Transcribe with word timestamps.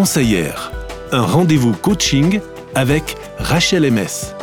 conseillère. 0.00 0.72
Un 1.12 1.20
rendez-vous 1.20 1.74
coaching 1.74 2.40
avec 2.74 3.18
Rachel 3.38 3.82
MS. 3.92 4.34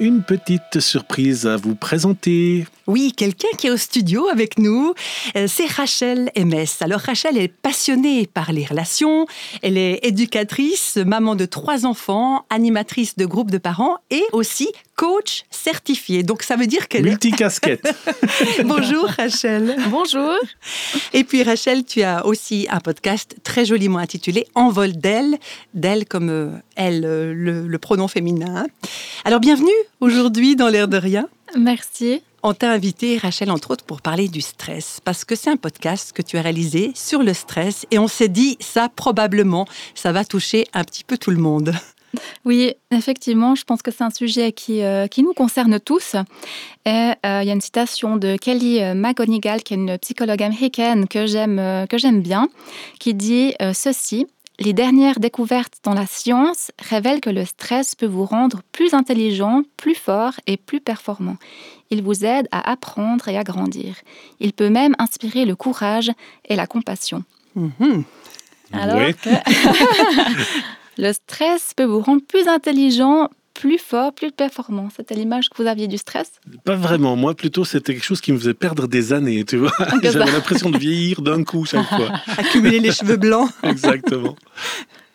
une 0.00 0.22
petite 0.22 0.80
surprise 0.80 1.46
à 1.46 1.56
vous 1.56 1.74
présenter. 1.74 2.66
Oui, 2.86 3.12
quelqu'un 3.14 3.48
qui 3.56 3.66
est 3.66 3.70
au 3.70 3.76
studio 3.76 4.26
avec 4.28 4.58
nous, 4.58 4.94
euh, 5.36 5.46
c'est 5.46 5.66
Rachel 5.66 6.32
MS. 6.36 6.80
Alors 6.80 7.00
Rachel 7.00 7.36
est 7.36 7.48
passionnée 7.48 8.26
par 8.26 8.50
les 8.52 8.64
relations, 8.64 9.26
elle 9.62 9.76
est 9.76 10.00
éducatrice, 10.02 10.96
maman 10.96 11.36
de 11.36 11.44
trois 11.44 11.86
enfants, 11.86 12.46
animatrice 12.48 13.16
de 13.16 13.26
groupe 13.26 13.50
de 13.50 13.58
parents 13.58 13.98
et 14.10 14.24
aussi 14.32 14.72
coach 14.96 15.44
certifié. 15.50 16.22
Donc 16.22 16.42
ça 16.42 16.56
veut 16.56 16.66
dire 16.66 16.88
qu'elle 16.88 17.06
est... 17.06 17.10
Multicasquette. 17.10 17.86
Bonjour 18.64 19.06
Rachel. 19.06 19.76
Bonjour. 19.88 20.34
Et 21.12 21.24
puis 21.24 21.42
Rachel, 21.42 21.84
tu 21.84 22.02
as 22.02 22.24
aussi 22.26 22.66
un 22.70 22.80
podcast 22.80 23.36
très 23.44 23.66
joliment 23.66 23.98
intitulé 23.98 24.46
Envol 24.54 24.92
d'elle, 24.92 25.38
d'elle 25.74 26.06
comme 26.06 26.30
euh, 26.30 26.50
elle, 26.74 27.04
euh, 27.04 27.32
le, 27.34 27.68
le 27.68 27.78
pronom 27.78 28.08
féminin. 28.08 28.66
Alors 29.24 29.40
bienvenue 29.40 29.70
aujourd'hui 30.00 30.56
dans 30.56 30.68
l'air 30.68 30.88
de 30.88 30.96
rien. 30.96 31.28
Merci. 31.56 32.22
On 32.42 32.54
t'a 32.54 32.70
invité, 32.70 33.18
Rachel, 33.18 33.50
entre 33.50 33.72
autres, 33.72 33.84
pour 33.84 34.00
parler 34.00 34.28
du 34.28 34.40
stress, 34.40 35.00
parce 35.04 35.26
que 35.26 35.36
c'est 35.36 35.50
un 35.50 35.56
podcast 35.56 36.12
que 36.12 36.22
tu 36.22 36.38
as 36.38 36.42
réalisé 36.42 36.92
sur 36.94 37.22
le 37.22 37.34
stress, 37.34 37.86
et 37.90 37.98
on 37.98 38.08
s'est 38.08 38.28
dit, 38.28 38.56
ça, 38.60 38.88
probablement, 38.88 39.66
ça 39.94 40.12
va 40.12 40.24
toucher 40.24 40.66
un 40.72 40.84
petit 40.84 41.04
peu 41.04 41.18
tout 41.18 41.30
le 41.30 41.38
monde. 41.38 41.74
Oui, 42.44 42.74
effectivement, 42.90 43.54
je 43.54 43.64
pense 43.64 43.82
que 43.82 43.92
c'est 43.92 44.02
un 44.02 44.10
sujet 44.10 44.50
qui, 44.50 44.82
euh, 44.82 45.06
qui 45.06 45.22
nous 45.22 45.32
concerne 45.32 45.78
tous. 45.78 46.16
Et 46.84 47.12
euh, 47.24 47.42
il 47.42 47.46
y 47.46 47.50
a 47.50 47.52
une 47.52 47.60
citation 47.60 48.16
de 48.16 48.36
Kelly 48.36 48.80
McGonigal, 48.96 49.62
qui 49.62 49.74
est 49.74 49.76
une 49.76 49.96
psychologue 49.98 50.42
américaine 50.42 51.06
que 51.06 51.26
j'aime 51.26 51.60
euh, 51.60 51.86
que 51.86 51.98
j'aime 51.98 52.20
bien, 52.20 52.48
qui 52.98 53.14
dit 53.14 53.54
ceci 53.72 54.26
les 54.60 54.74
dernières 54.74 55.20
découvertes 55.20 55.78
dans 55.82 55.94
la 55.94 56.06
science 56.06 56.70
révèlent 56.78 57.22
que 57.22 57.30
le 57.30 57.46
stress 57.46 57.94
peut 57.94 58.06
vous 58.06 58.26
rendre 58.26 58.60
plus 58.72 58.92
intelligent, 58.92 59.62
plus 59.78 59.94
fort 59.94 60.34
et 60.46 60.58
plus 60.58 60.80
performant. 60.80 61.36
Il 61.88 62.02
vous 62.02 62.24
aide 62.26 62.46
à 62.52 62.70
apprendre 62.70 63.26
et 63.28 63.38
à 63.38 63.42
grandir. 63.42 63.96
Il 64.38 64.52
peut 64.52 64.68
même 64.68 64.94
inspirer 64.98 65.46
le 65.46 65.56
courage 65.56 66.12
et 66.44 66.56
la 66.56 66.66
compassion. 66.66 67.24
Mhm. 67.56 68.04
Alors 68.72 69.10
que 69.16 69.30
le 70.98 71.12
stress 71.12 71.72
peut 71.74 71.84
vous 71.84 72.00
rendre 72.00 72.22
plus 72.22 72.46
intelligent, 72.46 73.30
plus 73.60 73.78
fort, 73.78 74.12
plus 74.12 74.30
performant. 74.32 74.88
C'était 74.96 75.14
l'image 75.14 75.48
que 75.50 75.62
vous 75.62 75.68
aviez 75.68 75.86
du 75.86 75.98
stress? 75.98 76.32
Pas 76.64 76.76
vraiment. 76.76 77.16
Moi, 77.16 77.34
plutôt, 77.34 77.64
c'était 77.64 77.94
quelque 77.94 78.04
chose 78.04 78.20
qui 78.20 78.32
me 78.32 78.38
faisait 78.38 78.54
perdre 78.54 78.88
des 78.88 79.12
années, 79.12 79.44
tu 79.44 79.56
vois. 79.58 79.72
J'avais 80.02 80.30
l'impression 80.32 80.70
de 80.70 80.78
vieillir 80.78 81.20
d'un 81.22 81.44
coup 81.44 81.64
chaque 81.66 81.86
fois. 81.88 82.10
Accumuler 82.38 82.80
les 82.80 82.92
cheveux 82.92 83.16
blancs. 83.16 83.50
Exactement. 83.62 84.36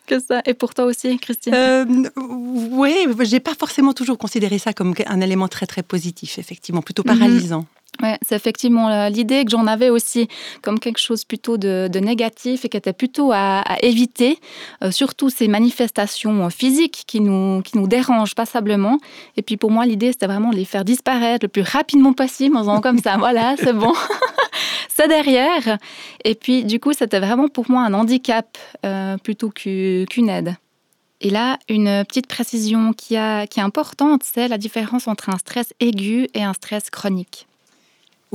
Que 0.06 0.20
ça. 0.20 0.40
Et 0.46 0.54
pour 0.54 0.72
toi 0.72 0.84
aussi, 0.84 1.18
Christine? 1.18 1.52
Euh, 1.54 1.84
Oui, 2.16 2.94
j'ai 3.24 3.40
pas 3.40 3.54
forcément 3.58 3.92
toujours 3.92 4.18
considéré 4.18 4.58
ça 4.58 4.72
comme 4.72 4.94
un 5.06 5.20
élément 5.20 5.48
très 5.48 5.66
très 5.66 5.82
positif, 5.82 6.38
effectivement, 6.38 6.82
plutôt 6.82 7.02
Mhm. 7.04 7.18
paralysant. 7.18 7.66
Ouais, 8.02 8.18
c'est 8.26 8.34
effectivement 8.36 8.90
euh, 8.90 9.08
l'idée 9.08 9.44
que 9.44 9.50
j'en 9.50 9.66
avais 9.66 9.88
aussi 9.88 10.28
comme 10.62 10.78
quelque 10.78 10.98
chose 10.98 11.24
plutôt 11.24 11.56
de, 11.56 11.88
de 11.90 11.98
négatif 11.98 12.64
et 12.64 12.68
qui 12.68 12.76
était 12.76 12.92
plutôt 12.92 13.32
à, 13.32 13.60
à 13.60 13.78
éviter, 13.82 14.38
euh, 14.84 14.90
surtout 14.90 15.30
ces 15.30 15.48
manifestations 15.48 16.44
euh, 16.44 16.50
physiques 16.50 17.04
qui 17.06 17.20
nous, 17.20 17.62
qui 17.62 17.78
nous 17.78 17.86
dérangent 17.88 18.34
passablement. 18.34 18.98
Et 19.38 19.42
puis 19.42 19.56
pour 19.56 19.70
moi, 19.70 19.86
l'idée, 19.86 20.12
c'était 20.12 20.26
vraiment 20.26 20.50
de 20.50 20.56
les 20.56 20.66
faire 20.66 20.84
disparaître 20.84 21.44
le 21.44 21.48
plus 21.48 21.62
rapidement 21.62 22.12
possible 22.12 22.56
en 22.56 22.60
faisant 22.60 22.80
comme 22.82 22.98
ça, 22.98 23.16
voilà, 23.18 23.54
c'est 23.56 23.72
bon, 23.72 23.94
c'est 24.88 25.08
derrière. 25.08 25.78
Et 26.24 26.34
puis 26.34 26.64
du 26.64 26.78
coup, 26.80 26.92
c'était 26.92 27.20
vraiment 27.20 27.48
pour 27.48 27.70
moi 27.70 27.82
un 27.82 27.94
handicap 27.94 28.58
euh, 28.84 29.16
plutôt 29.18 29.48
qu'u- 29.50 30.04
qu'une 30.10 30.28
aide. 30.28 30.54
Et 31.22 31.30
là, 31.30 31.58
une 31.70 32.04
petite 32.06 32.26
précision 32.26 32.92
qui, 32.92 33.16
a, 33.16 33.46
qui 33.46 33.58
est 33.58 33.62
importante, 33.62 34.20
c'est 34.22 34.48
la 34.48 34.58
différence 34.58 35.08
entre 35.08 35.30
un 35.30 35.38
stress 35.38 35.72
aigu 35.80 36.28
et 36.34 36.42
un 36.42 36.52
stress 36.52 36.90
chronique. 36.90 37.46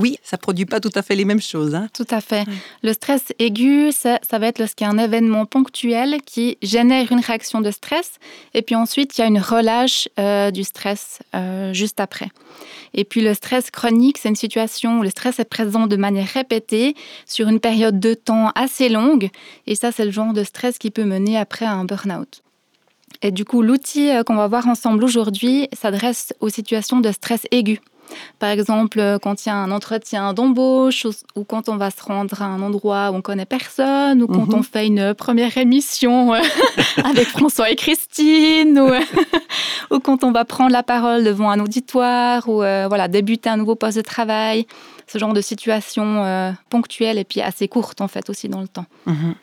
Oui, 0.02 0.18
ça 0.24 0.38
produit 0.38 0.66
pas 0.66 0.80
tout 0.80 0.92
à 0.96 1.02
fait 1.02 1.16
les 1.16 1.26
mêmes 1.26 1.42
choses. 1.42 1.76
hein. 1.76 1.88
Tout 1.94 2.08
à 2.10 2.22
fait. 2.22 2.46
Le 2.84 2.92
stress 2.94 3.34
aigu, 3.40 3.92
ça, 3.92 4.20
ça 4.28 4.40
va 4.40 4.48
être 4.48 4.60
lorsqu'il 4.60 4.86
y 4.86 4.90
a 4.90 4.94
un 4.94 4.98
événement 4.98 5.46
ponctuel 5.46 6.18
qui 6.26 6.58
génère 6.62 7.12
une 7.12 7.20
réaction 7.20 7.62
de 7.62 7.70
stress, 7.72 8.14
et 8.54 8.62
puis 8.62 8.76
ensuite 8.76 9.18
il 9.18 9.22
y 9.22 9.24
a 9.24 9.28
une 9.28 9.40
relâche 9.40 10.10
euh, 10.20 10.50
du 10.52 10.64
stress 10.64 11.20
euh, 11.36 11.72
juste 11.74 12.00
après. 12.00 12.30
Et 12.94 13.06
puis 13.06 13.22
le 13.22 13.34
stress 13.34 13.72
chronique, 13.72 14.18
c'est 14.18 14.30
une 14.30 14.36
situation 14.36 15.00
où 15.00 15.04
le 15.04 15.10
stress 15.10 15.40
est 15.40 15.46
présent 15.46 15.88
de 15.88 15.96
manière 15.96 16.28
répétée 16.28 16.96
sur 17.26 17.48
une 17.48 17.60
période 17.60 18.00
de 18.00 18.14
temps 18.14 18.52
assez 18.56 18.90
longue, 18.90 19.30
et 19.68 19.76
ça 19.76 19.92
c'est 19.92 20.06
le 20.06 20.12
genre 20.12 20.34
de 20.34 20.44
stress 20.44 20.78
qui 20.78 20.92
peut 20.92 21.06
mener 21.06 21.38
après 21.38 21.66
à 21.66 21.74
un 21.74 21.86
burn-out. 21.86 22.42
Et 23.22 23.32
du 23.32 23.46
coup, 23.46 23.62
l'outil 23.62 24.10
euh, 24.10 24.24
qu'on 24.24 24.36
va 24.36 24.48
voir 24.48 24.68
ensemble 24.68 25.04
aujourd'hui 25.04 25.68
s'adresse 25.74 26.34
aux 26.40 26.50
situations 26.50 27.02
de 27.02 27.12
stress 27.12 27.46
aigu. 27.52 27.80
Par 28.40 28.50
exemple, 28.50 29.00
euh, 29.00 29.20
quand 29.20 29.46
il 29.46 29.50
y 29.50 29.52
a 29.52 29.56
un 29.56 29.72
entretien 29.72 30.34
d'embauche 30.34 31.06
ou, 31.36 31.44
quand 31.44 31.70
on 31.70 31.78
va 31.78 31.92
se 31.92 32.02
rendre 32.04 32.42
à 32.42 32.46
un 32.46 32.62
endroit 32.62 33.12
où 33.12 33.16
on 33.16 33.22
connaît 33.22 33.46
personne 33.46 34.22
ou 34.24 34.28
quand 34.28 34.48
Mhm. 34.48 34.56
on 34.60 34.64
fait 34.64 34.88
une 34.88 35.14
première 35.14 35.58
émission 35.58 36.34
euh, 36.34 36.40
avec 37.04 37.28
François 37.28 37.70
et 37.70 37.76
Christine 37.76 38.80
ou, 38.80 38.90
ou 39.96 40.00
quand 40.00 40.24
on 40.24 40.32
va 40.32 40.46
prendre 40.46 40.72
la 40.72 40.84
parole 40.84 41.24
devant 41.24 41.50
un 41.50 41.60
auditoire 41.60 42.48
ou 42.48 42.64
euh, 42.64 42.86
voilà, 42.88 43.08
débuter 43.08 43.50
un 43.50 43.58
nouveau 43.58 43.76
poste 43.76 43.98
de 43.98 44.02
travail. 44.04 44.66
Ce 45.08 45.18
genre 45.18 45.34
de 45.34 45.42
situation 45.42 46.24
euh, 46.24 46.52
ponctuelle 46.70 47.18
et 47.18 47.26
puis 47.26 47.42
assez 47.42 47.68
courte 47.68 48.00
en 48.02 48.08
fait 48.08 48.30
aussi 48.30 48.48
dans 48.48 48.62
le 48.62 48.68
temps. 48.70 48.86
Mhm. 49.06 49.36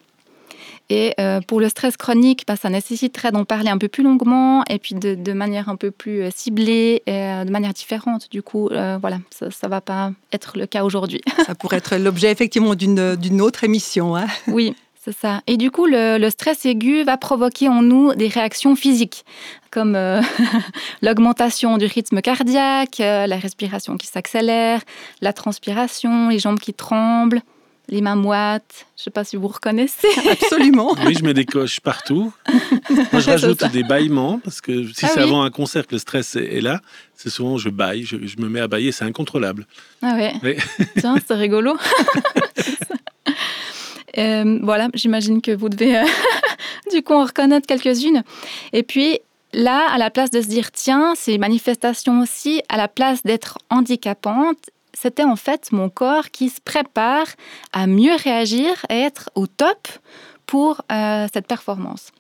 Et 0.91 1.15
euh, 1.21 1.41
pour 1.41 1.61
le 1.61 1.69
stress 1.69 1.97
chronique, 1.97 2.45
bah, 2.47 2.57
ça 2.57 2.71
nécessiterait 2.71 3.31
d'en 3.31 3.45
parler 3.45 3.69
un 3.69 3.79
peu 3.79 3.89
plus 3.89 4.03
longuement 4.03 4.65
et 4.71 4.79
puis 4.79 4.95
de, 4.95 5.15
de 5.15 5.33
manière 5.33 5.69
un 5.69 5.77
peu 5.77 5.91
plus 5.91 6.23
euh, 6.23 6.31
ciblée 6.35 7.03
et 7.07 7.13
euh, 7.13 7.45
de 7.45 7.51
manière 7.51 7.75
différente. 7.75 8.29
Du 8.31 8.43
coup, 8.43 8.69
euh, 8.69 8.99
voilà, 9.01 9.19
ça 9.31 9.47
ne 9.47 9.69
va 9.69 9.81
pas 9.81 10.13
être 10.33 10.57
le 10.59 10.67
cas 10.67 10.85
aujourd'hui. 10.85 11.21
Ça 11.47 11.55
pourrait 11.55 11.77
être 11.79 11.97
l'objet 11.97 12.31
effectivement 12.31 12.75
d'une 12.75 13.41
autre 13.41 13.65
émission. 13.65 14.17
hein. 14.17 14.27
oui, 14.49 14.75
c'est 15.03 15.17
ça. 15.17 15.41
Et 15.47 15.57
du 15.57 15.71
coup, 15.71 15.87
le, 15.87 16.19
le 16.19 16.31
stress 16.31 16.65
aigu 16.67 17.03
va 17.05 17.17
provoquer 17.17 17.69
en 17.69 17.83
nous 17.83 18.15
des 18.15 18.29
réactions 18.29 18.75
physiques, 18.77 19.25
comme 19.71 19.95
euh, 19.95 20.21
l'augmentation 21.03 21.79
du 21.79 21.87
rythme 21.87 22.21
cardiaque, 22.21 22.99
la 22.99 23.37
respiration 23.37 23.97
qui 23.97 24.07
s'accélère, 24.07 24.81
la 25.21 25.33
transpiration, 25.33 26.29
les 26.29 26.39
jambes 26.39 26.59
qui 26.61 26.75
tremblent, 26.75 27.43
les 27.89 28.01
mains 28.01 28.15
moites. 28.17 28.87
Je 28.97 29.01
ne 29.01 29.05
sais 29.05 29.11
pas 29.11 29.25
si 29.25 29.37
vous 29.37 29.49
reconnaissez. 29.49 30.09
Absolument. 30.31 30.95
Oui, 31.07 31.15
je 31.19 31.25
mets 31.25 31.35
des 31.35 31.45
coches 31.47 31.81
partout. 31.81 32.33
Moi, 32.91 33.21
je 33.21 33.31
rajoute 33.31 33.65
des 33.73 33.83
bâillements 33.83 34.39
parce 34.43 34.61
que 34.61 34.85
si 34.93 35.05
Ah 35.07 35.09
c'est 35.09 35.17
oui. 35.21 35.23
avant 35.23 35.43
un 35.43 35.51
concert 35.51 35.87
que 35.87 35.95
le 35.95 35.99
stress 35.99 36.37
est 36.37 36.57
est 36.57 36.61
là, 36.61 36.81
c'est 37.15 37.31
souvent 37.31 37.57
je 37.59 37.69
baille, 37.71 38.05
je, 38.05 38.17
je 38.27 38.37
me 38.39 38.49
mets 38.49 38.61
à 38.61 38.69
bailler, 38.69 38.93
c'est 38.93 39.05
incontrôlable. 39.05 39.67
Ah 40.03 40.15
ouais. 40.17 40.35
Oui. 40.43 40.57
Tiens, 40.99 41.17
c'est 41.27 41.35
rigolo. 41.35 41.77
Euh, 44.17 44.59
voilà, 44.63 44.89
j'imagine 44.95 45.41
que 45.41 45.53
vous 45.53 45.69
devez 45.69 45.97
euh, 45.99 46.05
du 46.93 47.03
coup 47.03 47.13
en 47.13 47.25
reconnaître 47.25 47.67
quelques-unes. 47.67 48.25
Et 48.73 48.83
puis 48.83 49.21
là, 49.53 49.87
à 49.93 49.99
la 49.99 50.11
place 50.11 50.31
de 50.31 50.41
se 50.41 50.49
dire 50.49 50.73
tiens, 50.73 51.13
ces 51.15 51.39
manifestations 51.39 52.21
aussi, 52.21 52.63
à 52.69 52.77
la 52.77 52.89
place 52.89 53.23
d'être 53.23 53.59
handicapantes, 53.71 54.71
c'était 55.01 55.25
en 55.25 55.37
fait 55.37 55.71
mon 55.73 55.89
corps 55.89 56.31
qui 56.31 56.49
se 56.49 56.61
prépare 56.61 57.27
à 57.73 57.87
mieux 57.87 58.15
réagir 58.17 58.85
et 58.91 59.01
être 59.01 59.31
au 59.35 59.47
top 59.47 59.89
pour 60.47 60.83
euh, 60.91 61.27
cette 61.33 61.47
performance. 61.47 62.11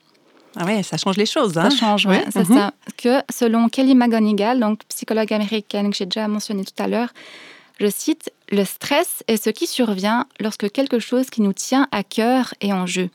Ah 0.56 0.64
ouais, 0.64 0.82
ça 0.82 0.96
change 0.96 1.16
les 1.16 1.26
choses. 1.26 1.56
hein. 1.58 1.70
Ça 1.70 1.76
change, 1.76 2.06
Ouais, 2.06 2.24
c'est 2.30 2.48
mhm. 2.48 2.56
ça. 2.56 2.72
Que 2.96 3.20
selon 3.30 3.68
Kelly 3.68 3.94
McGonigal, 3.94 4.60
donc 4.60 4.80
psychologue 4.88 5.32
américaine 5.32 5.90
que 5.90 5.96
j'ai 5.96 6.06
déjà 6.06 6.26
mentionné 6.28 6.64
tout 6.64 6.82
à 6.82 6.88
l'heure, 6.88 7.10
je 7.80 7.86
cite, 7.88 8.32
le 8.50 8.64
stress 8.64 9.22
est 9.28 9.42
ce 9.42 9.50
qui 9.50 9.66
survient 9.66 10.26
lorsque 10.40 10.70
quelque 10.70 10.98
chose 10.98 11.30
qui 11.30 11.42
nous 11.42 11.52
tient 11.52 11.86
à 11.92 12.02
cœur 12.02 12.54
est 12.60 12.72
en 12.72 12.86
jeu. 12.86 13.08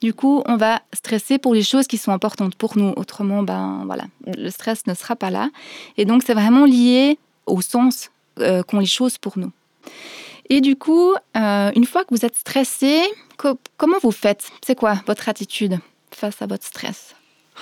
Du 0.00 0.14
coup, 0.14 0.42
on 0.46 0.56
va 0.56 0.80
stresser 0.92 1.38
pour 1.38 1.54
les 1.54 1.62
choses 1.62 1.86
qui 1.86 1.98
sont 1.98 2.12
importantes 2.12 2.54
pour 2.54 2.76
nous. 2.78 2.92
Autrement, 2.96 3.42
ben 3.42 3.82
voilà, 3.86 4.04
le 4.26 4.50
stress 4.50 4.86
ne 4.86 4.94
sera 4.94 5.16
pas 5.16 5.30
là. 5.30 5.50
Et 5.96 6.04
donc, 6.04 6.22
c'est 6.24 6.34
vraiment 6.34 6.64
lié 6.64 7.18
au 7.46 7.60
sens 7.60 8.10
euh, 8.40 8.62
qu'ont 8.62 8.78
les 8.80 8.86
choses 8.86 9.18
pour 9.18 9.38
nous. 9.38 9.52
Et 10.48 10.60
du 10.60 10.76
coup, 10.76 11.12
euh, 11.36 11.70
une 11.74 11.84
fois 11.86 12.04
que 12.04 12.14
vous 12.14 12.24
êtes 12.24 12.36
stressé, 12.36 13.00
co- 13.36 13.58
comment 13.76 13.98
vous 14.02 14.12
faites? 14.12 14.44
C'est 14.64 14.76
quoi 14.76 15.02
votre 15.06 15.28
attitude 15.28 15.78
face 16.12 16.40
à 16.40 16.46
votre 16.46 16.64
stress? 16.64 17.14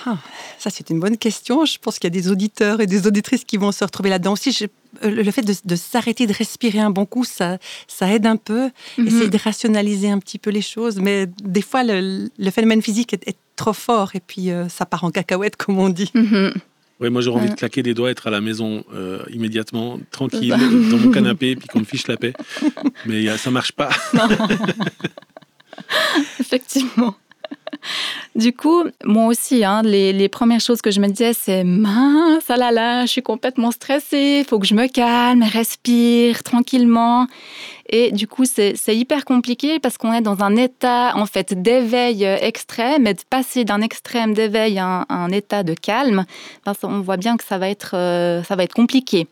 Ah, 0.05 0.17
ça, 0.59 0.69
c'est 0.69 0.89
une 0.89 0.99
bonne 0.99 1.17
question. 1.17 1.63
Je 1.65 1.77
pense 1.79 1.97
qu'il 1.99 2.13
y 2.13 2.17
a 2.17 2.21
des 2.21 2.29
auditeurs 2.29 2.81
et 2.81 2.85
des 2.85 3.07
auditrices 3.07 3.45
qui 3.45 3.55
vont 3.57 3.71
se 3.71 3.83
retrouver 3.83 4.09
là-dedans 4.09 4.33
aussi. 4.33 4.51
Je- 4.51 4.65
euh, 5.03 5.09
le 5.09 5.31
fait 5.31 5.41
de, 5.41 5.53
de 5.63 5.75
s'arrêter, 5.77 6.27
de 6.27 6.33
respirer 6.33 6.79
un 6.79 6.89
bon 6.89 7.05
coup, 7.05 7.23
ça, 7.23 7.57
ça 7.87 8.11
aide 8.13 8.25
un 8.27 8.35
peu. 8.35 8.69
Mhm. 8.97 9.07
Essayer 9.07 9.29
de 9.29 9.37
rationaliser 9.37 10.09
un 10.11 10.19
petit 10.19 10.37
peu 10.37 10.49
les 10.49 10.61
choses. 10.61 10.97
Mais 10.99 11.27
des 11.41 11.61
fois, 11.61 11.83
le, 11.85 12.29
le 12.37 12.51
phénomène 12.51 12.81
physique 12.81 13.13
est, 13.13 13.25
est 13.27 13.37
trop 13.55 13.71
fort 13.73 14.11
et 14.15 14.19
puis 14.19 14.51
euh, 14.51 14.67
ça 14.67 14.85
part 14.85 15.05
en 15.05 15.11
cacahuète, 15.11 15.55
comme 15.55 15.79
on 15.79 15.89
dit. 15.89 16.11
Mhm. 16.13 16.53
Ouais, 16.99 17.09
moi 17.09 17.21
j'aurais 17.21 17.41
envie 17.41 17.49
de 17.49 17.55
claquer 17.55 17.83
des 17.83 17.93
doigts, 17.93 18.09
être 18.09 18.27
à 18.27 18.29
la 18.29 18.39
maison 18.39 18.85
euh, 18.93 19.19
immédiatement, 19.31 19.99
tranquille, 20.11 20.55
dans 20.91 20.97
mon 20.97 21.11
canapé, 21.11 21.55
puis 21.57 21.67
qu'on 21.67 21.79
me 21.79 21.85
fiche 21.85 22.07
la 22.07 22.15
paix. 22.15 22.33
Mais 23.05 23.37
ça 23.37 23.51
marche 23.51 23.73
pas. 23.73 23.89
Effectivement. 26.39 27.15
Du 28.35 28.53
coup, 28.53 28.85
moi 29.03 29.27
aussi, 29.27 29.63
hein, 29.63 29.81
les, 29.83 30.13
les, 30.13 30.29
premières 30.29 30.61
choses 30.61 30.81
que 30.81 30.89
je 30.89 30.99
me 30.99 31.07
disais, 31.07 31.33
c'est 31.33 31.63
mince, 31.63 32.45
ah 32.49 32.57
là 32.57 32.71
là, 32.71 33.05
je 33.05 33.11
suis 33.11 33.21
complètement 33.21 33.71
stressée, 33.71 34.39
il 34.39 34.45
faut 34.45 34.59
que 34.59 34.65
je 34.65 34.73
me 34.73 34.87
calme, 34.87 35.43
respire 35.43 36.41
tranquillement. 36.43 37.27
Et 37.87 38.11
du 38.11 38.27
coup, 38.27 38.45
c'est 38.45 38.75
hyper 38.87 39.25
compliqué 39.25 39.79
parce 39.79 39.97
qu'on 39.97 40.11
est 40.11 40.21
dans 40.21 40.41
un 40.41 40.55
état 40.55 41.15
en 41.15 41.27
fait 41.27 41.61
d'éveil 41.61 42.25
euh, 42.25 42.37
extrême 42.41 43.05
et 43.05 43.13
de 43.13 43.21
passer 43.29 43.63
d'un 43.63 43.81
extrême 43.81 44.33
d'éveil 44.33 44.79
à, 44.79 45.05
un 45.07 45.29
état 45.29 45.61
de 45.61 45.75
calme, 45.75 46.25
ben, 46.65 46.73
on 46.83 47.01
voit 47.01 47.17
bien 47.17 47.37
que 47.37 47.43
ça 47.43 47.59
va 47.59 47.69
être, 47.69 47.95
euh, 47.95 48.41
ça 48.43 48.55
va 48.55 48.63
être 48.63 48.73
compliqué. 48.73 49.27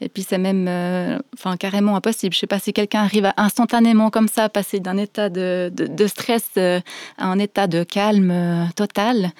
Et 0.00 0.08
puis 0.08 0.24
c'est 0.26 0.38
même 0.38 0.66
euh, 0.68 1.18
enfin, 1.34 1.56
carrément 1.56 1.96
impossible. 1.96 2.32
Je 2.32 2.38
sais 2.38 2.46
pas 2.46 2.60
si 2.60 2.72
quelqu'un 2.72 3.02
arrive 3.02 3.26
à 3.26 3.34
instantanément 3.38 4.10
comme 4.10 4.28
ça 4.28 4.48
passer 4.48 4.78
d'un 4.78 4.98
état 4.98 5.28
de, 5.28 5.72
stress 6.06 6.44
à 6.56 6.80
un 7.26 7.38
état 7.40 7.66
de 7.66 7.82
calme 7.82 8.68
total. 8.76 9.32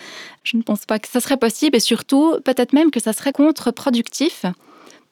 Je 0.43 0.57
ne 0.57 0.63
pense 0.63 0.87
pas 0.87 0.99
que 0.99 1.09
ça 1.09 1.21
serait 1.21 1.37
possible 1.37 1.77
et 1.77 1.81
surtout 1.81 2.37
peut-être 2.45 2.73
même 2.73 2.91
que 2.91 3.01
ça 3.01 3.13
serait 3.13 3.33
contre-productif 3.33 4.45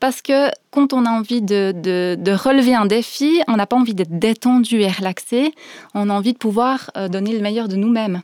parce 0.05 0.21
que 0.21 0.51
quand 0.71 0.93
on 0.93 1.07
a 1.07 1.09
envie 1.09 1.41
de, 1.41 2.35
relever 2.35 2.75
un 2.75 2.85
défi, 2.85 3.41
on 3.49 3.57
n'a 3.57 3.67
pas 3.67 3.77
envie 3.77 3.95
d'être 3.95 4.19
détendu 4.19 4.83
et 4.83 4.89
relaxé, 4.91 5.55
on 5.95 6.11
a 6.11 6.13
envie 6.13 6.35
de 6.35 6.39
pouvoir 6.39 6.91
euh, 6.99 7.09
donner 7.09 7.33
le 7.33 7.41
meilleur 7.41 7.69
de 7.69 7.77
nous-mêmes. 7.77 8.21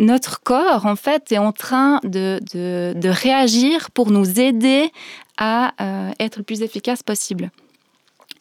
Notre 0.00 0.42
corps, 0.42 0.86
en 0.86 0.96
fait, 0.96 1.30
est 1.30 1.38
en 1.38 1.52
train 1.52 2.00
de, 2.02 2.40
réagir 3.08 3.92
pour 3.92 4.10
nous 4.10 4.40
aider 4.40 4.90
à 5.38 5.72
euh, 5.80 6.10
être 6.18 6.38
le 6.38 6.42
plus 6.42 6.62
efficace 6.62 7.04
possible. 7.04 7.52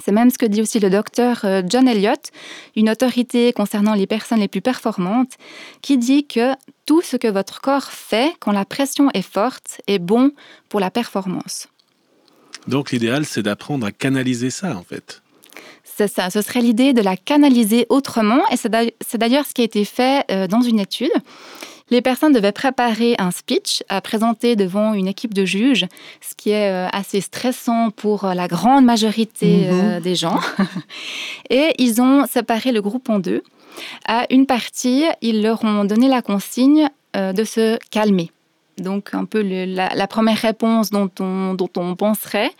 C'est 0.04 0.12
même 0.12 0.32
ce 0.32 0.40
que 0.40 0.48
dit 0.48 0.64
aussi 0.64 0.80
le 0.80 0.90
docteur 0.90 1.42
euh, 1.44 1.62
John 1.64 1.88
Elliott, 1.88 2.32
une 2.76 2.90
autorité 2.90 3.54
concernant 3.54 3.94
les 3.94 4.08
personnes 4.08 4.40
les 4.40 4.48
plus 4.48 4.62
performantes, 4.62 5.38
qui 5.84 6.00
dit 6.00 6.26
que 6.26 6.56
tout 6.88 7.04
ce 7.04 7.18
que 7.18 7.28
votre 7.28 7.62
corps 7.62 7.92
fait 7.92 8.34
quand 8.40 8.52
la 8.52 8.66
pression 8.66 9.12
est 9.14 9.22
forte 9.22 9.80
est 9.86 10.00
bon 10.00 10.32
pour 10.70 10.80
la 10.80 10.90
performance. 10.90 11.68
Donc 12.68 12.92
l'idéal, 12.92 13.26
c'est 13.26 13.44
d'apprendre 13.44 13.86
à 13.86 13.92
canaliser 13.92 14.50
ça, 14.50 14.76
en 14.76 14.84
fait. 14.84 15.22
C'est 15.84 16.08
ça, 16.08 16.30
ce 16.30 16.42
serait 16.42 16.62
l'idée 16.62 16.94
de 16.94 17.02
la 17.02 17.16
canaliser 17.16 17.86
autrement, 17.90 18.42
et 18.52 18.56
c'est 18.58 19.18
d'ailleurs 19.18 19.46
ce 19.46 19.54
qui 19.54 19.62
a 19.62 19.66
été 19.66 19.86
fait 19.86 20.26
euh, 20.32 20.48
dans 20.48 20.62
une 20.62 20.80
étude. 20.80 21.12
Les 21.92 22.02
personnes 22.02 22.34
devaient 22.34 22.54
préparer 22.54 23.16
un 23.20 23.30
speech 23.30 23.84
à 23.90 24.02
présenter 24.02 24.56
devant 24.56 24.94
une 24.94 25.08
équipe 25.08 25.34
de 25.34 25.46
juges, 25.46 25.86
ce 26.22 26.34
qui 26.36 26.50
est 26.50 26.72
euh, 26.72 26.88
assez 26.92 27.22
stressant 27.22 27.92
pour 27.92 28.24
euh, 28.24 28.34
la 28.34 28.48
grande 28.48 28.86
majorité 28.86 29.70
mhm. 29.70 30.00
des 30.00 30.16
gens. 30.16 30.40
Et 31.52 31.74
ils 31.78 32.02
ont 32.02 32.26
séparé 32.26 32.72
le 32.72 32.82
groupe 32.82 33.10
en 33.10 33.20
deux. 33.20 33.44
À 34.08 34.26
une 34.32 34.48
partie, 34.48 35.04
ils 35.22 35.44
leur 35.44 35.64
ont 35.64 35.84
donné 35.84 36.08
la 36.08 36.22
consigne 36.22 36.90
de 37.16 37.44
se 37.44 37.78
calmer 37.92 38.32
donc 38.78 39.14
un 39.14 39.26
peu 39.26 39.42
la, 39.42 40.08
première 40.08 40.38
réponse 40.38 40.90
dont 40.90 41.10
on, 41.20 41.54
dont 41.54 41.70
on 41.76 41.96
penserait. 41.96 42.52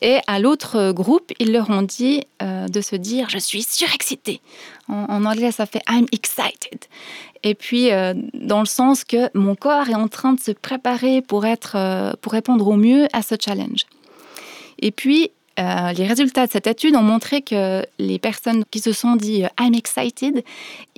Et 0.00 0.18
à 0.26 0.38
l'autre 0.38 0.92
groupe, 0.92 1.32
ils 1.38 1.52
leur 1.52 1.70
ont 1.70 1.82
dit 1.82 2.24
euh, 2.42 2.68
de 2.68 2.80
se 2.80 2.96
dire 2.96 3.28
je 3.28 3.38
suis 3.38 3.62
surexcité. 3.62 4.40
En, 4.88 5.24
anglais, 5.24 5.52
ça 5.52 5.66
fait 5.66 5.82
I'm 5.88 6.06
excited. 6.12 6.84
Et 7.42 7.54
puis, 7.54 7.92
euh, 7.92 8.14
dans 8.34 8.60
le 8.60 8.66
sens 8.66 9.04
que 9.04 9.30
mon 9.36 9.54
corps 9.54 9.88
est 9.88 9.94
en 9.94 10.08
train 10.08 10.32
de 10.32 10.40
se 10.40 10.52
préparer 10.52 11.22
pour, 11.22 11.46
être, 11.46 11.76
euh, 11.76 12.12
pour 12.20 12.32
répondre 12.32 12.66
au 12.68 12.76
mieux 12.76 13.06
à 13.12 13.22
ce 13.22 13.34
challenge. 13.38 13.86
Et 14.80 14.90
puis, 14.90 15.30
les 15.58 16.06
résultats 16.08 16.46
de 16.46 16.50
cette 16.50 16.66
étude 16.66 16.96
ont 16.96 17.02
montré 17.02 17.40
que 17.40 17.86
les 18.00 18.18
personnes 18.18 18.64
qui 18.70 18.80
se 18.80 18.92
sont 18.92 19.14
dit 19.14 19.44
I'm 19.60 19.74
excited, 19.74 20.42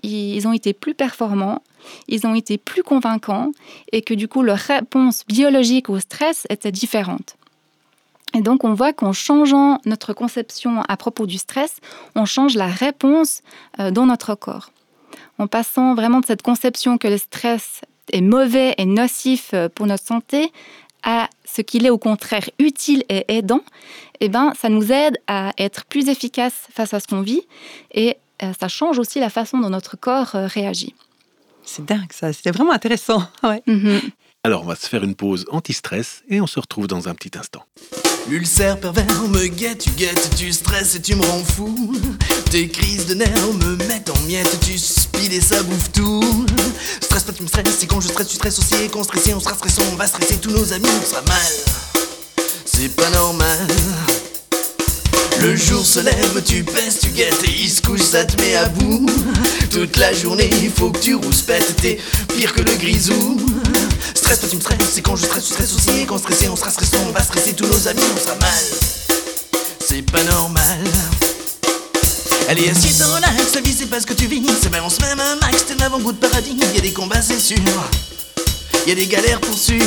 ils 0.02 0.46
ont 0.48 0.54
été 0.54 0.72
plus 0.72 0.94
performants, 0.94 1.60
ils 2.08 2.26
ont 2.26 2.34
été 2.34 2.58
plus 2.58 2.82
convaincants 2.82 3.52
et 3.92 4.02
que 4.02 4.14
du 4.14 4.28
coup 4.28 4.42
leur 4.42 4.58
réponse 4.58 5.24
biologique 5.26 5.88
au 5.90 5.98
stress 6.00 6.46
était 6.50 6.72
différente. 6.72 7.36
Et 8.34 8.40
donc 8.40 8.64
on 8.64 8.74
voit 8.74 8.92
qu'en 8.92 9.12
changeant 9.12 9.80
notre 9.86 10.12
conception 10.12 10.82
à 10.88 10.96
propos 10.96 11.26
du 11.26 11.38
stress, 11.38 11.76
on 12.16 12.24
change 12.24 12.56
la 12.56 12.66
réponse 12.66 13.42
euh, 13.78 13.90
dans 13.90 14.06
notre 14.06 14.34
corps. 14.34 14.70
En 15.38 15.46
passant 15.46 15.94
vraiment 15.94 16.20
de 16.20 16.26
cette 16.26 16.42
conception 16.42 16.98
que 16.98 17.08
le 17.08 17.18
stress 17.18 17.80
est 18.12 18.20
mauvais 18.20 18.74
et 18.76 18.86
nocif 18.86 19.50
euh, 19.54 19.68
pour 19.68 19.86
notre 19.86 20.04
santé 20.04 20.52
à 21.04 21.28
ce 21.44 21.62
qu'il 21.62 21.86
est 21.86 21.90
au 21.90 21.98
contraire 21.98 22.48
utile 22.58 23.04
et 23.08 23.24
aidant, 23.28 23.60
eh 24.20 24.28
ben, 24.28 24.52
ça 24.58 24.68
nous 24.68 24.90
aide 24.90 25.18
à 25.26 25.52
être 25.58 25.84
plus 25.84 26.08
efficace 26.08 26.66
face 26.72 26.94
à 26.94 27.00
ce 27.00 27.06
qu'on 27.06 27.20
vit 27.20 27.42
et 27.92 28.16
euh, 28.42 28.52
ça 28.58 28.68
change 28.68 28.98
aussi 28.98 29.20
la 29.20 29.30
façon 29.30 29.58
dont 29.58 29.70
notre 29.70 29.96
corps 29.96 30.30
réagit. 30.32 30.94
C'est 31.66 31.84
dingue 31.84 32.12
ça, 32.12 32.32
c'était 32.32 32.50
vraiment 32.50 32.72
intéressant. 32.72 33.22
Mhm. 33.66 34.00
Alors 34.46 34.62
on 34.62 34.66
va 34.66 34.76
se 34.76 34.86
faire 34.86 35.02
une 35.02 35.14
pause 35.14 35.46
anti-stress 35.50 36.22
et 36.28 36.38
on 36.40 36.46
se 36.46 36.60
retrouve 36.60 36.86
dans 36.86 37.08
un 37.08 37.14
petit 37.14 37.30
instant. 37.38 37.64
L'ulcère 38.28 38.78
pervers 38.78 39.22
me 39.28 39.46
guette, 39.46 39.84
tu 39.84 39.90
guettes, 39.90 40.30
tu 40.36 40.52
stresses 40.52 40.94
et 40.96 41.00
tu 41.02 41.14
me 41.14 41.22
rends 41.24 41.44
fou. 41.44 41.94
Tes 42.50 42.68
crises 42.68 43.06
de 43.06 43.14
nerfs 43.14 43.52
me 43.62 43.76
mettent 43.86 44.10
en 44.10 44.18
miettes, 44.26 44.58
tu 44.64 44.78
spiles 44.78 45.32
et 45.32 45.40
ça 45.40 45.62
bouffe 45.62 45.92
tout. 45.92 46.46
Stress 47.00 47.24
pas, 47.24 47.32
tu 47.32 47.42
me 47.42 47.48
stresses, 47.48 47.82
et 47.82 47.86
quand 47.86 48.00
je 48.00 48.08
stresse, 48.08 48.28
tu 48.28 48.36
stresses 48.36 48.58
aussi. 48.58 48.74
Et 48.82 48.88
quand 48.88 49.02
stressé, 49.02 49.34
on 49.34 49.40
sera 49.40 49.54
stressant, 49.54 49.82
on 49.92 49.96
va 49.96 50.06
stresser 50.06 50.38
tous 50.38 50.50
nos 50.50 50.72
amis, 50.72 50.88
on 51.02 51.06
sera 51.06 51.22
mal. 51.22 51.52
C'est 52.64 52.94
pas 52.94 53.10
normal. 53.10 53.66
Le 55.40 55.56
jour 55.56 55.84
se 55.84 56.00
lève, 56.00 56.42
tu 56.44 56.64
pèses, 56.64 57.00
tu 57.00 57.08
guettes 57.08 57.42
et 57.44 57.62
il 57.62 57.70
se 57.70 57.82
couche, 57.82 58.00
ça 58.00 58.24
te 58.24 58.40
met 58.40 58.54
à 58.54 58.68
bout. 58.68 59.06
Toute 59.70 59.96
la 59.96 60.12
journée, 60.12 60.50
il 60.62 60.70
faut 60.70 60.90
que 60.90 60.98
tu 60.98 61.14
rouspètes, 61.14 61.76
t'es 61.76 61.98
pire 62.36 62.52
que 62.52 62.62
le 62.62 62.74
grisou. 62.74 63.36
Stress, 64.14 64.40
toi 64.40 64.48
tu 64.48 64.56
me 64.56 64.60
stresses, 64.60 64.78
c'est 64.94 65.02
quand 65.02 65.16
je 65.16 65.26
stresse, 65.26 65.44
tu 65.44 65.52
stresses 65.52 65.74
aussi. 65.74 66.00
Et 66.00 66.06
quand 66.06 66.18
stressé, 66.18 66.48
on 66.48 66.56
sera 66.56 66.70
stressant, 66.70 66.98
on 67.08 67.12
va 67.12 67.22
stresser 67.22 67.52
tous 67.52 67.66
nos 67.66 67.88
amis, 67.88 68.02
on 68.14 68.20
sera 68.20 68.36
mal. 68.36 68.64
C'est 69.86 70.02
pas 70.10 70.22
normal. 70.22 70.78
Allez, 72.48 72.68
assieds-toi, 72.68 73.06
relax, 73.06 73.54
la 73.54 73.60
vie 73.60 73.74
c'est 73.76 73.86
pas 73.86 74.00
ce 74.00 74.06
que 74.06 74.14
tu 74.14 74.26
vis. 74.26 74.42
C'est 74.62 74.70
balance 74.70 75.00
même 75.00 75.18
un 75.18 75.36
max, 75.36 75.64
t'es 75.66 75.82
avant-goût 75.82 76.12
de 76.12 76.18
paradis. 76.18 76.56
Y 76.74 76.78
a 76.78 76.80
des 76.80 76.92
combats, 76.92 77.22
c'est 77.22 77.40
sûr. 77.40 77.56
Y 78.86 78.92
a 78.92 78.94
des 78.94 79.06
galères 79.06 79.40
pour 79.40 79.56
sûr. 79.56 79.82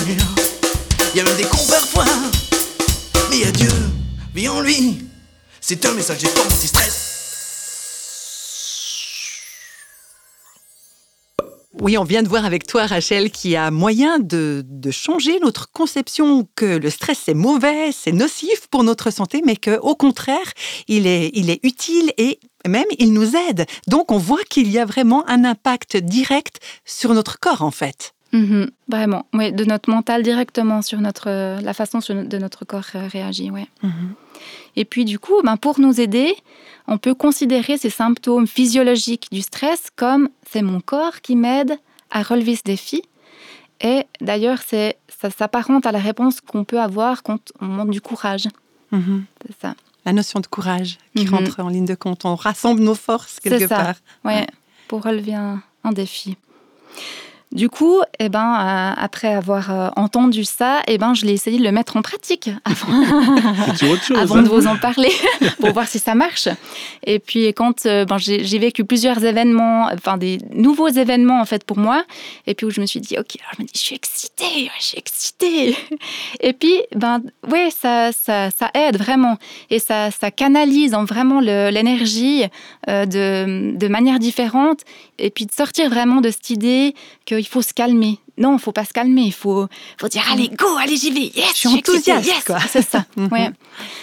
Y 1.16 1.20
a 1.20 1.24
même 1.24 1.38
des 1.38 1.44
cons 1.44 1.66
parfois. 1.70 2.06
Mais 3.30 3.46
adieu, 3.46 3.70
vis 4.36 4.50
en 4.50 4.62
lui. 4.62 5.07
C'est 5.62 5.86
un 5.86 5.94
message 5.94 6.24
anti-stress. 6.26 7.08
Oui, 11.80 11.96
on 11.98 12.04
vient 12.04 12.24
de 12.24 12.28
voir 12.28 12.44
avec 12.44 12.66
toi, 12.66 12.88
Rachel, 12.88 13.30
qu'il 13.30 13.52
y 13.52 13.56
a 13.56 13.70
moyen 13.70 14.18
de, 14.18 14.66
changer 14.90 15.40
notre 15.40 15.72
conception 15.72 16.48
que 16.56 16.66
le 16.66 16.90
stress 16.90 17.20
c'est 17.26 17.36
mauvais, 17.36 17.92
c'est 17.92 18.12
nocif 18.12 18.68
pour 18.72 18.84
notre 18.84 19.12
santé, 19.12 19.42
mais 19.46 19.56
qu'au 19.56 19.96
contraire, 19.96 20.54
il 20.88 21.06
est, 21.06 21.30
il 21.34 21.52
est 21.52 21.60
utile 21.64 22.14
et 22.18 22.40
même 22.68 22.86
il 22.98 23.14
nous 23.14 23.36
aide. 23.36 23.66
Donc 23.88 24.12
on 24.12 24.18
voit 24.18 24.44
qu'il 24.50 24.72
y 24.72 24.80
a 24.80 24.86
vraiment 24.86 25.28
un 25.30 25.44
impact 25.46 25.98
direct 25.98 26.60
sur 26.84 27.14
notre 27.14 27.40
corps 27.40 27.62
en 27.62 27.72
fait. 27.72 28.14
Mhm, 28.38 28.70
vraiment, 28.88 29.26
oui, 29.34 29.52
de 29.52 29.64
notre 29.66 29.90
mental 29.90 30.22
directement 30.22 30.84
sur 30.84 31.02
notre, 31.02 31.60
la 31.62 31.74
façon 31.74 32.00
dont 32.08 32.40
notre 32.40 32.66
corps 32.66 32.86
réagit. 32.94 33.50
Ouais. 33.50 33.68
Mhm. 33.82 34.14
Et 34.76 34.86
puis 34.86 35.06
du 35.06 35.18
coup, 35.18 35.42
ben, 35.44 35.58
pour 35.58 35.80
nous 35.80 36.00
aider, 36.00 36.36
on 36.88 37.00
peut 37.00 37.16
considérer 37.16 37.78
ces 37.78 37.90
symptômes 37.90 38.46
physiologiques 38.46 39.28
du 39.32 39.42
stress 39.42 39.88
comme 39.96 40.30
c'est 40.50 40.62
mon 40.62 40.82
corps 40.82 41.22
qui 41.22 41.36
m'aide 41.36 41.78
à 42.12 42.22
relever 42.22 42.56
ce 42.56 42.62
défi. 42.64 43.02
Et 43.82 44.04
d'ailleurs, 44.22 44.60
ça 44.62 45.30
s'apparente 45.32 45.86
à 45.88 45.92
la 45.92 46.00
réponse 46.00 46.40
qu'on 46.40 46.64
peut 46.64 46.80
avoir 46.80 47.24
quand 47.24 47.40
on 47.60 47.66
manque 47.66 47.92
du 47.92 48.02
courage. 48.02 48.48
Mhm. 48.92 49.26
C'est 49.46 49.62
ça. 49.62 49.76
La 50.06 50.14
notion 50.14 50.40
de 50.40 50.48
courage 50.48 51.00
qui 51.16 51.28
rentre 51.28 51.60
en 51.60 51.70
ligne 51.70 51.86
de 51.86 51.96
compte. 51.96 52.24
On 52.24 52.36
rassemble 52.36 52.82
nos 52.82 52.96
forces 52.96 53.40
quelque 53.40 53.68
ça. 53.68 53.76
part. 53.76 53.96
Ouais, 54.24 54.48
pour 54.88 55.04
relever 55.04 55.34
un 55.34 55.62
défi. 55.92 56.38
Du 57.54 57.70
coup, 57.70 58.02
eh 58.20 58.28
ben, 58.28 58.40
euh, 58.40 58.94
après 59.02 59.34
avoir 59.34 59.72
euh, 59.72 59.90
entendu 59.96 60.44
ça, 60.44 60.82
eh 60.86 60.98
ben, 60.98 61.14
je 61.14 61.26
l'ai 61.26 61.32
essayé 61.32 61.58
de 61.58 61.64
le 61.64 61.72
mettre 61.72 61.96
en 61.96 62.02
pratique 62.02 62.50
avant, 62.66 64.18
avant 64.18 64.42
de 64.42 64.50
vous 64.50 64.68
en 64.68 64.76
parler 64.76 65.12
pour 65.62 65.72
voir 65.72 65.88
si 65.88 65.98
ça 65.98 66.14
marche. 66.14 66.50
Et 67.06 67.20
puis 67.20 67.48
quand 67.54 67.86
euh, 67.86 68.04
ben, 68.04 68.18
j'ai 68.18 68.60
vécu 68.60 68.84
plusieurs 68.84 69.24
événements, 69.24 69.88
enfin 69.94 70.18
des 70.18 70.40
nouveaux 70.52 70.90
événements 70.90 71.40
en 71.40 71.46
fait 71.46 71.64
pour 71.64 71.78
moi, 71.78 72.04
et 72.48 72.54
puis 72.54 72.66
où 72.66 72.70
je 72.70 72.82
me 72.82 72.86
suis 72.86 73.00
dit 73.00 73.18
ok, 73.18 73.38
alors 73.40 73.54
je 73.58 73.62
me 73.62 73.68
dis 73.68 73.74
je 73.76 73.80
suis 73.80 73.96
excitée, 73.96 74.70
je 74.78 74.84
suis 74.84 74.98
excitée. 74.98 75.78
Et 76.42 76.54
puis 76.54 76.82
ben 76.96 77.22
ouais, 77.50 77.70
ça, 77.72 78.12
ça, 78.12 78.50
ça 78.52 78.70
aide 78.74 78.98
vraiment 78.98 79.38
et 79.70 79.80
ça, 79.80 80.12
ça 80.12 80.32
canalise 80.32 80.94
en 80.94 81.06
vraiment 81.06 81.40
l'énergie 81.40 82.44
de, 82.88 83.76
de 83.76 83.88
manière 83.88 84.20
différente 84.20 84.82
et 85.18 85.30
puis 85.30 85.46
de 85.46 85.52
sortir 85.52 85.90
vraiment 85.90 86.22
de 86.22 86.30
cette 86.30 86.50
idée 86.50 86.94
que 87.26 87.37
qu'il 87.40 87.48
faut 87.50 87.62
se 87.62 87.74
calmer. 87.74 88.20
Non, 88.40 88.54
il 88.56 88.60
faut 88.60 88.72
pas 88.72 88.86
se 88.86 88.94
calmer. 88.94 89.24
Il 89.24 89.34
faut, 89.34 89.68
faut 90.00 90.08
dire 90.08 90.24
allez 90.32 90.50
go, 90.50 90.68
allez 90.80 90.96
j'y 90.96 91.10
vais. 91.12 91.32
Yes, 91.36 91.50
je 91.54 91.56
suis 91.56 91.70
enthousiaste. 91.70 92.28
Yes, 92.28 92.46
c'est 92.70 92.88
ça. 92.88 93.06
Mhm. 93.18 93.30
ouais. 93.32 93.50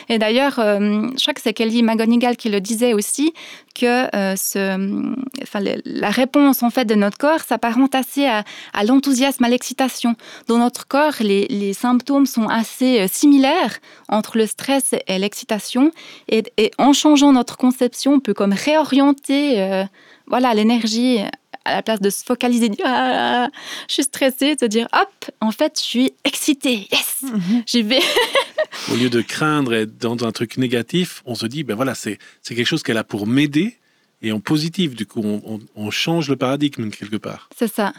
Et 0.09 0.19
d'ailleurs, 0.19 0.59
euh, 0.59 1.09
je 1.17 1.23
crois 1.23 1.35
que 1.35 1.41
c'est 1.41 1.53
Kelly 1.53 1.83
McGonigal 1.85 2.37
qui 2.37 2.49
le 2.49 2.61
disait 2.61 2.95
aussi 2.95 3.33
que 3.77 4.09
euh, 4.17 4.35
ce, 4.37 5.13
enfin, 5.43 5.61
le- 5.61 5.81
la 5.85 6.11
réponse 6.11 6.63
en 6.65 6.71
fait 6.71 6.85
de 6.85 6.95
notre 6.97 7.17
corps 7.19 7.41
s'apparente 7.41 7.95
assez 7.95 8.27
à, 8.27 8.45
à 8.73 8.85
l'enthousiasme, 8.85 9.45
à 9.45 9.49
l'excitation. 9.49 10.17
Dans 10.49 10.59
notre 10.59 10.87
corps, 10.89 11.15
les, 11.21 11.47
les 11.49 11.73
symptômes 11.73 12.27
sont 12.27 12.49
assez 12.49 13.01
euh, 13.03 13.07
similaires 13.11 13.79
entre 14.09 14.37
le 14.37 14.47
stress 14.47 14.95
et 15.07 15.19
l'excitation. 15.19 15.93
Et, 16.29 16.43
et 16.57 16.73
en 16.79 16.93
changeant 16.93 17.33
notre 17.33 17.57
conception, 17.57 18.15
on 18.15 18.21
peut 18.21 18.35
comme 18.35 18.53
réorienter 18.53 19.61
euh, 19.63 19.85
voilà 20.27 20.55
l'énergie 20.55 21.19
à 21.65 21.75
la 21.77 21.83
place 21.83 22.01
de 22.01 22.11
se 22.11 22.25
focaliser, 22.25 22.69
dire 22.69 22.85
ah, 22.87 23.49
je 23.89 23.95
suis 23.95 24.03
stressée, 24.03 24.55
de 24.55 24.61
se 24.61 24.65
dire 24.67 24.87
hop, 24.93 25.31
en 25.41 25.51
fait, 25.51 25.79
je 25.79 25.85
suis 25.85 26.13
excitée, 26.25 26.89
yes, 26.93 27.23
Mhm. 27.23 27.63
j'y 27.67 27.83
vais. 27.83 28.01
Au 28.93 28.97
lieu 28.97 29.09
de 29.11 29.21
craindre 29.23 29.73
et 29.75 29.83
être 29.83 29.97
dans 29.99 30.25
un 30.27 30.33
truc 30.33 30.57
négatif, 30.59 31.23
on 31.27 31.35
se 31.35 31.47
dit, 31.47 31.65
ben 31.65 31.75
voilà, 31.75 31.95
c'est 31.95 32.19
c'est 32.43 32.55
quelque 32.55 32.67
chose 32.67 32.83
qu'elle 32.83 32.99
a 32.99 33.05
pour 33.05 33.27
m'aider 33.27 33.77
et 34.23 34.33
en 34.33 34.41
positif. 34.41 34.95
Du 34.95 35.07
coup, 35.07 35.21
on, 35.25 35.41
on- 35.47 35.61
on 35.77 35.91
change 35.91 36.29
le 36.29 36.37
paradigme 36.37 36.91
quelque 36.91 37.17
part. 37.17 37.49
C'est 37.57 37.73
ça. 37.73 37.93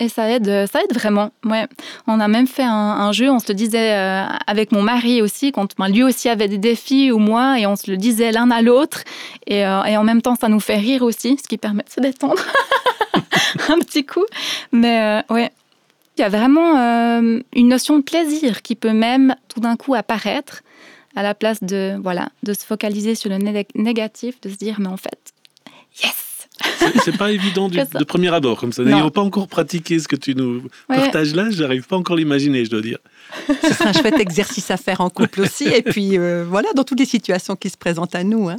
Et 0.00 0.08
ça 0.08 0.28
aide, 0.28 0.66
ça 0.72 0.80
aide 0.82 0.92
vraiment. 0.94 1.30
Ouais. 1.44 1.68
On 2.08 2.18
a 2.18 2.26
même 2.26 2.48
fait 2.48 2.64
un, 2.64 2.70
un 2.72 3.12
jeu, 3.12 3.30
on 3.30 3.38
se 3.38 3.46
le 3.48 3.54
disait 3.54 3.92
euh, 3.92 4.24
avec 4.48 4.72
mon 4.72 4.82
mari 4.82 5.22
aussi, 5.22 5.52
quand 5.52 5.76
ben, 5.78 5.88
lui 5.88 6.02
aussi 6.02 6.28
avait 6.28 6.48
des 6.48 6.58
défis 6.58 7.12
ou 7.12 7.18
moi, 7.18 7.60
et 7.60 7.66
on 7.66 7.76
se 7.76 7.88
le 7.88 7.96
disait 7.96 8.32
l'un 8.32 8.50
à 8.50 8.62
l'autre. 8.62 9.04
Et, 9.46 9.64
euh, 9.64 9.84
et 9.84 9.96
en 9.96 10.02
même 10.02 10.20
temps, 10.20 10.34
ça 10.34 10.48
nous 10.48 10.58
fait 10.58 10.78
rire 10.78 11.02
aussi, 11.02 11.38
ce 11.40 11.46
qui 11.46 11.56
permet 11.56 11.84
de 11.84 11.90
se 11.90 12.00
détendre 12.00 12.42
un 13.68 13.78
petit 13.78 14.04
coup. 14.06 14.24
Mais 14.72 15.22
euh, 15.30 15.34
ouais, 15.34 15.50
il 16.16 16.20
y 16.20 16.24
a 16.24 16.28
vraiment 16.28 16.76
euh, 16.78 17.40
une 17.54 17.68
notion 17.68 17.98
de 17.98 18.02
plaisir 18.02 18.62
qui 18.62 18.74
peut 18.74 18.92
même 18.92 19.34
tout 19.48 19.60
d'un 19.60 19.76
coup 19.76 19.94
apparaître 19.94 20.62
à 21.16 21.22
la 21.22 21.34
place 21.34 21.62
de, 21.62 21.98
voilà, 22.02 22.28
de 22.42 22.52
se 22.54 22.64
focaliser 22.64 23.14
sur 23.14 23.28
le 23.30 23.36
né- 23.38 23.66
négatif, 23.74 24.40
de 24.40 24.48
se 24.48 24.56
dire, 24.56 24.76
mais 24.80 24.88
en 24.88 24.96
fait, 24.96 25.18
yes 26.02 26.48
C'est- 27.04 27.16
pas 27.18 27.30
évident 27.32 27.68
du- 27.68 27.78
de 27.98 28.04
premier 28.04 28.32
abord, 28.32 28.58
comme 28.60 28.72
ça. 28.72 28.82
N'ayant 28.82 29.10
pas 29.10 29.20
encore 29.20 29.48
pratiqué 29.48 29.98
ce 29.98 30.08
que 30.08 30.16
tu 30.16 30.34
nous 30.34 30.62
Ouais. 30.88 30.96
partages 30.96 31.34
là, 31.34 31.50
j'arrive 31.50 31.86
pas 31.86 31.96
encore 31.96 32.16
à 32.16 32.18
l'imaginer, 32.18 32.64
je 32.64 32.70
dois 32.70 32.80
dire. 32.80 32.98
Ce 33.48 33.86
un 33.86 33.92
chouette 33.92 34.18
exercice 34.20 34.70
à 34.70 34.76
faire 34.76 35.00
en 35.02 35.10
couple 35.10 35.42
aussi. 35.42 35.64
Et 35.64 35.82
puis 35.82 36.18
euh, 36.18 36.44
voilà, 36.48 36.68
dans 36.74 36.84
toutes 36.84 37.00
les 37.00 37.06
situations 37.06 37.56
qui 37.56 37.68
se 37.70 37.76
présentent 37.76 38.14
à 38.14 38.24
nous. 38.24 38.48
hein. 38.48 38.56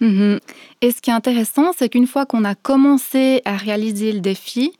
Mhm. 0.00 0.38
Et 0.80 0.90
ce 0.90 1.00
qui 1.00 1.10
est 1.10 1.14
intéressant, 1.14 1.72
c'est 1.76 1.88
qu'une 1.88 2.06
fois 2.06 2.26
qu'on 2.26 2.44
a 2.44 2.54
commencé 2.54 3.42
à 3.44 3.56
réaliser 3.56 4.12
le 4.12 4.20
défi, 4.20 4.72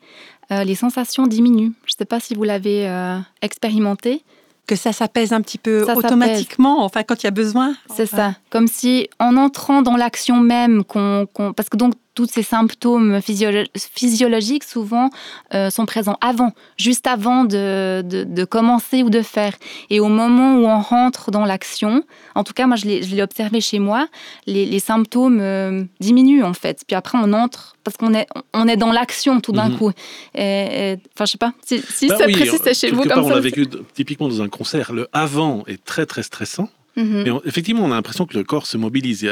euh, 0.52 0.64
les 0.64 0.74
sensations 0.74 1.26
diminuent. 1.26 1.72
Je 1.86 1.94
ne 1.94 1.96
sais 1.98 2.04
pas 2.04 2.20
si 2.20 2.34
vous 2.34 2.42
l'avez 2.44 2.88
euh, 2.88 3.18
expérimenté. 3.42 4.22
Que 4.66 4.76
ça 4.76 4.92
s'apaise 4.94 5.34
un 5.34 5.42
petit 5.42 5.58
peu 5.58 5.84
Ça 5.84 5.94
automatiquement, 5.94 6.84
enfin 6.84 7.02
quand 7.02 7.22
il 7.22 7.26
y 7.26 7.28
a 7.28 7.30
besoin. 7.32 7.74
C'est 7.94 8.06
ça. 8.06 8.34
Comme 8.48 8.66
si 8.66 9.08
en 9.18 9.36
entrant 9.36 9.82
dans 9.82 9.94
l'action 9.96 10.40
même, 10.40 10.84
qu'on, 10.84 11.26
qu'on- 11.34 11.52
parce 11.52 11.68
que 11.68 11.76
donc 11.76 11.92
tous 12.14 12.26
ces 12.26 12.42
symptômes 12.42 13.18
physiolo- 13.18 13.66
physiologiques 13.76 14.64
souvent 14.64 15.10
euh, 15.54 15.70
sont 15.70 15.84
présents 15.86 16.16
avant, 16.20 16.52
juste 16.76 17.06
avant 17.06 17.44
de, 17.44 18.02
de- 18.02 18.24
de 18.24 18.44
commencer 18.44 19.02
ou 19.02 19.10
de 19.10 19.22
faire. 19.22 19.54
Et 19.90 20.00
au 20.00 20.08
moment 20.08 20.54
où 20.56 20.66
on 20.66 20.80
rentre 20.80 21.30
dans 21.30 21.44
l'action, 21.44 22.02
en 22.34 22.44
tout 22.44 22.52
cas 22.52 22.66
moi 22.66 22.76
je 22.76 22.84
l'ai, 22.86 23.02
je 23.02 23.14
l'ai 23.16 23.22
observé 23.22 23.60
chez 23.60 23.78
moi, 23.78 24.06
les, 24.46 24.64
les 24.66 24.78
symptômes 24.78 25.40
euh, 25.40 25.84
diminuent 26.00 26.44
en 26.44 26.54
fait. 26.54 26.82
Puis 26.86 26.94
après 26.96 27.18
on 27.20 27.32
entre 27.32 27.76
parce 27.84 27.96
qu'on 27.96 28.14
est, 28.14 28.26
on 28.54 28.66
est 28.68 28.76
dans 28.76 28.92
l'action 28.92 29.40
tout 29.40 29.52
d'un 29.52 29.68
Mhm. 29.68 29.78
coup. 29.78 29.88
Enfin 30.34 31.24
je 31.24 31.30
sais 31.32 31.38
pas 31.38 31.52
si, 31.66 31.80
si 31.90 32.06
Bah 32.08 32.16
c'est 32.18 32.26
oui, 32.26 32.32
précis 32.32 32.58
c'est 32.62 32.74
chez 32.74 32.90
vous 32.90 33.02
part, 33.04 33.16
comme 33.16 33.24
on 33.24 33.28
ça. 33.28 33.34
l'a 33.34 33.40
vécu 33.40 33.66
typiquement 33.94 34.28
dans 34.28 34.40
un 34.42 34.48
concert. 34.48 34.92
Le 34.92 35.08
avant 35.12 35.64
est 35.66 35.82
très 35.84 36.06
très 36.06 36.22
stressant. 36.22 36.68
Mhm. 36.96 37.22
Mais 37.24 37.30
on- 37.30 37.42
effectivement, 37.44 37.82
on 37.84 37.90
a 37.92 37.94
l'impression 37.96 38.24
que 38.26 38.36
le 38.36 38.44
corps 38.44 38.66
se 38.66 38.76
mobilise. 38.76 39.28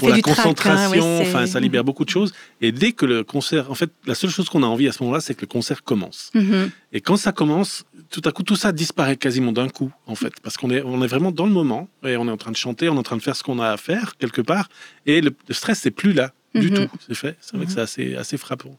Pour 0.00 0.08
la 0.10 0.16
hein, 0.16 0.20
concentration, 0.22 1.20
enfin, 1.22 1.46
ça 1.46 1.60
libère 1.60 1.82
beaucoup 1.84 2.04
de 2.04 2.10
choses. 2.10 2.32
Et 2.60 2.72
dès 2.72 2.92
que 2.92 3.06
le 3.06 3.24
concert, 3.24 3.70
en 3.70 3.74
fait, 3.74 3.90
la 4.06 4.14
seule 4.14 4.30
chose 4.30 4.48
qu'on 4.48 4.62
a 4.62 4.66
envie 4.66 4.86
à 4.88 4.92
ce 4.92 5.02
moment-là, 5.02 5.20
c'est 5.20 5.34
que 5.34 5.40
le 5.42 5.46
concert 5.46 5.82
commence. 5.82 6.30
Mhm. 6.34 6.70
Et 6.92 7.00
quand 7.00 7.16
ça 7.16 7.32
commence, 7.32 7.84
tout 8.10 8.22
à 8.24 8.32
coup, 8.32 8.42
tout 8.42 8.56
ça 8.56 8.72
disparaît 8.72 9.16
quasiment 9.16 9.52
d'un 9.52 9.68
coup, 9.68 9.90
en 10.06 10.14
fait, 10.14 10.32
parce 10.42 10.56
qu'on 10.56 10.70
est, 10.70 10.82
on 10.82 11.02
est 11.02 11.06
vraiment 11.06 11.32
dans 11.32 11.46
le 11.46 11.52
moment 11.52 11.88
et 12.04 12.16
on 12.16 12.26
est 12.28 12.30
en 12.30 12.36
train 12.36 12.52
de 12.52 12.56
chanter, 12.56 12.88
on 12.88 12.94
est 12.96 12.98
en 12.98 13.02
train 13.02 13.16
de 13.16 13.22
faire 13.22 13.34
ce 13.36 13.42
qu'on 13.42 13.58
a 13.58 13.70
à 13.70 13.76
faire 13.76 14.16
quelque 14.18 14.40
part, 14.42 14.68
et 15.06 15.20
le, 15.20 15.34
le 15.48 15.54
stress 15.54 15.80
c'est 15.80 15.90
plus 15.90 16.12
là 16.12 16.32
du 16.54 16.70
Mhm. 16.70 16.86
tout. 16.88 16.96
C'est 17.06 17.14
fait. 17.14 17.36
C'est 17.40 17.56
vrai 17.56 17.66
que 17.66 17.72
c'est 17.72 17.80
assez, 17.80 18.14
assez 18.16 18.38
frappant. 18.38 18.78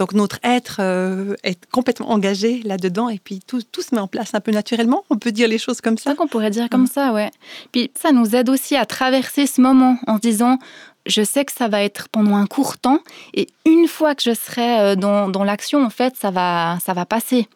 Donc 0.00 0.14
notre 0.14 0.38
être 0.42 0.78
euh, 0.80 1.34
est 1.44 1.62
complètement 1.66 2.10
engagé 2.10 2.62
là-dedans 2.62 3.10
et 3.10 3.18
puis 3.18 3.40
tout, 3.46 3.60
tout 3.60 3.82
se 3.82 3.94
met 3.94 4.00
en 4.00 4.06
place 4.06 4.34
un 4.34 4.40
peu 4.40 4.50
naturellement. 4.50 5.04
On 5.10 5.18
peut 5.18 5.30
dire 5.30 5.46
les 5.46 5.58
choses 5.58 5.82
comme 5.82 5.98
C'est 5.98 6.04
ça. 6.04 6.10
ça 6.12 6.16
qu'on 6.16 6.26
pourrait 6.26 6.48
dire 6.48 6.70
comme 6.70 6.86
ça, 6.86 7.12
ouais. 7.12 7.30
Puis 7.70 7.90
ça 7.94 8.10
nous 8.10 8.34
aide 8.34 8.48
aussi 8.48 8.76
à 8.76 8.86
traverser 8.86 9.46
ce 9.46 9.60
moment 9.60 9.98
en 10.06 10.16
se 10.16 10.22
disant, 10.22 10.58
je 11.04 11.22
sais 11.22 11.44
que 11.44 11.52
ça 11.52 11.68
va 11.68 11.82
être 11.82 12.08
pendant 12.08 12.36
un 12.36 12.46
court 12.46 12.78
temps, 12.78 13.00
et 13.34 13.48
une 13.66 13.86
fois 13.88 14.14
que 14.14 14.22
je 14.22 14.32
serai 14.32 14.80
euh, 14.80 14.96
dans, 14.96 15.28
dans 15.28 15.44
l'action, 15.44 15.84
en 15.84 15.90
fait, 15.90 16.16
ça 16.16 16.30
va, 16.30 16.78
ça 16.82 16.94
va 16.94 17.04
passer. 17.04 17.46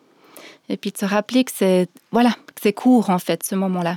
Et 0.68 0.76
puis 0.76 0.90
de 0.90 0.98
se 0.98 1.06
rappeler 1.06 1.44
que 1.44 1.52
c'est, 1.54 1.88
voilà, 2.12 2.32
que 2.32 2.60
c'est 2.62 2.74
court 2.74 3.08
en 3.08 3.18
fait 3.18 3.42
ce 3.42 3.54
moment-là. 3.54 3.96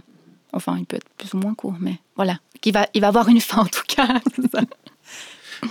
Enfin, 0.53 0.77
il 0.79 0.85
peut 0.85 0.95
être 0.95 1.09
plus 1.17 1.33
ou 1.33 1.37
moins 1.39 1.53
court, 1.53 1.75
mais 1.81 1.99
voilà, 2.15 2.39
qu'il 2.61 2.71
va, 2.73 2.87
il 2.93 3.01
va 3.01 3.09
avoir 3.09 3.27
une 3.27 3.41
fin 3.41 3.63
en 3.63 3.65
tout 3.65 3.83
cas. 3.85 4.07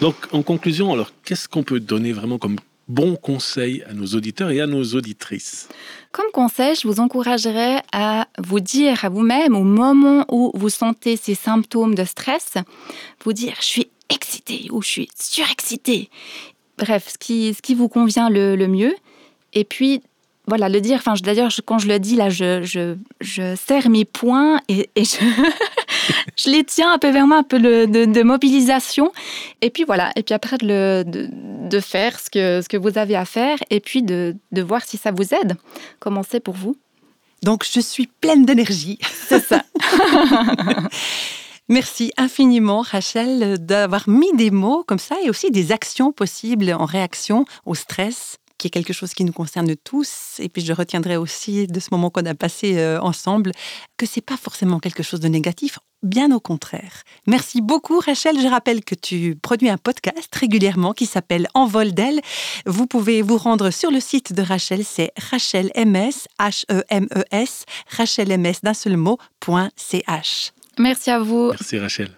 Donc, 0.00 0.14
en 0.32 0.42
conclusion, 0.42 0.92
alors, 0.92 1.12
qu'est-ce 1.24 1.48
qu'on 1.48 1.62
peut 1.62 1.80
donner 1.80 2.12
vraiment 2.12 2.38
comme 2.38 2.56
bon 2.88 3.16
conseil 3.16 3.82
à 3.88 3.92
nos 3.92 4.06
auditeurs 4.06 4.50
et 4.50 4.60
à 4.60 4.66
nos 4.66 4.84
auditrices? 4.84 5.68
Comme 6.12 6.30
conseil, 6.32 6.74
je 6.80 6.86
vous 6.86 7.00
encouragerais 7.00 7.82
à 7.92 8.28
vous 8.38 8.60
dire 8.60 9.04
à 9.04 9.08
vous-même, 9.08 9.56
au 9.56 9.64
moment 9.64 10.24
où 10.30 10.52
vous 10.54 10.70
sentez 10.70 11.16
ces 11.16 11.34
symptômes 11.34 11.94
de 11.94 12.04
stress, 12.04 12.54
vous 13.24 13.32
dire 13.32 13.54
je 13.60 13.66
suis 13.66 13.88
excitée 14.08 14.68
ou 14.70 14.82
je 14.82 14.88
suis 14.88 15.08
surexcitée. 15.18 16.10
Bref, 16.78 17.08
ce 17.12 17.18
qui, 17.18 17.54
ce 17.54 17.62
qui 17.62 17.74
vous 17.74 17.88
convient 17.88 18.28
le, 18.30 18.66
mieux. 18.66 18.94
Et 19.54 19.64
puis, 19.64 20.02
voilà, 20.46 20.68
le 20.68 20.80
dire. 20.80 20.98
Enfin, 20.98 21.14
d'ailleurs, 21.22 21.50
quand 21.64 21.78
je 21.78 21.88
le 21.88 21.98
dis, 21.98 22.16
là, 22.16 22.28
je, 22.28 22.96
serre 23.22 23.88
mes 23.88 24.04
poings 24.04 24.60
et 24.68 24.88
je, 24.96 25.02
je 26.36 26.50
les 26.50 26.64
tiens 26.64 26.92
un 26.92 26.98
peu 26.98 27.10
vers 27.10 27.26
moi, 27.26 27.38
un 27.38 27.42
peu 27.42 27.58
de, 27.58 28.04
de 28.04 28.22
mobilisation. 28.22 29.12
Et 29.60 29.70
puis 29.70 29.84
voilà, 29.84 30.12
et 30.16 30.22
puis 30.22 30.34
après 30.34 30.58
de, 30.58 31.04
de 31.06 31.80
faire 31.80 32.18
ce 32.18 32.30
que, 32.30 32.62
ce 32.62 32.68
que 32.68 32.76
vous 32.76 32.98
avez 32.98 33.16
à 33.16 33.24
faire 33.24 33.58
et 33.70 33.80
puis 33.80 34.02
de, 34.02 34.36
de 34.52 34.62
voir 34.62 34.82
si 34.84 34.96
ça 34.96 35.10
vous 35.10 35.34
aide. 35.34 35.56
Comment 35.98 36.22
c'est 36.28 36.40
pour 36.40 36.54
vous? 36.54 36.76
Donc 37.42 37.64
je 37.70 37.80
suis 37.80 38.06
pleine 38.06 38.44
d'énergie. 38.44 38.98
C'est 39.28 39.42
ça. 39.44 39.62
Merci 41.68 42.12
infiniment 42.16 42.82
Rachel 42.82 43.58
d'avoir 43.58 44.08
mis 44.08 44.32
des 44.36 44.52
mots 44.52 44.84
comme 44.86 45.00
ça 45.00 45.16
et 45.24 45.30
aussi 45.30 45.50
des 45.50 45.72
actions 45.72 46.12
possibles 46.12 46.72
en 46.72 46.84
réaction 46.84 47.44
au 47.64 47.74
stress 47.74 48.38
qui 48.58 48.68
est 48.68 48.70
quelque 48.70 48.92
chose 48.92 49.12
qui 49.12 49.24
nous 49.24 49.32
concerne 49.32 49.74
tous. 49.76 50.36
Et 50.38 50.48
puis 50.48 50.64
je 50.64 50.72
retiendrai 50.72 51.16
aussi 51.16 51.66
de 51.66 51.80
ce 51.80 51.88
moment 51.90 52.10
qu'on 52.10 52.24
a 52.24 52.34
passé 52.34 52.78
euh, 52.78 53.00
ensemble 53.00 53.52
que 53.96 54.06
c'est 54.06 54.20
pas 54.20 54.36
forcément 54.36 54.78
quelque 54.78 55.02
chose 55.02 55.20
de 55.20 55.28
négatif, 55.28 55.78
bien 56.02 56.30
au 56.32 56.40
contraire. 56.40 57.02
Merci 57.26 57.60
beaucoup 57.60 57.98
Rachel. 57.98 58.40
Je 58.40 58.48
rappelle 58.48 58.84
que 58.84 58.94
tu 58.94 59.36
produis 59.40 59.68
un 59.68 59.78
podcast 59.78 60.34
régulièrement 60.34 60.92
qui 60.92 61.06
s'appelle 61.06 61.48
Envol 61.54 61.92
d'elle. 61.92 62.20
Vous 62.66 62.86
pouvez 62.86 63.22
vous 63.22 63.38
rendre 63.38 63.70
sur 63.70 63.90
le 63.90 64.00
site 64.00 64.32
de 64.32 64.42
Rachel, 64.42 64.84
c'est 64.84 65.12
Rachel 65.30 65.70
MS, 65.76 66.28
H-E-M-E-S, 66.40 67.64
rachelms 67.96 68.52
d'un 68.62 68.74
seul 68.74 68.96
mot, 68.96 69.18
point 69.40 69.70
.ch. 69.76 70.52
Merci 70.78 71.10
à 71.10 71.18
vous. 71.18 71.50
Merci 71.50 71.78
Rachel. 71.78 72.10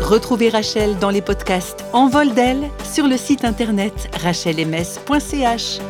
Retrouvez 0.00 0.50
Rachel 0.50 0.98
dans 0.98 1.10
les 1.10 1.22
podcasts 1.22 1.84
En 1.92 2.08
vol 2.08 2.34
d'elle 2.34 2.68
sur 2.84 3.06
le 3.06 3.16
site 3.16 3.44
internet 3.44 4.10
rachelms.ch. 4.22 5.80